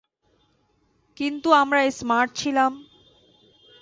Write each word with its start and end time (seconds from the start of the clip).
কিন্তু 1.17 1.49
আমরা 1.53 1.79
স্মার্ট 1.91 2.29
ছিলাম। 2.35 2.71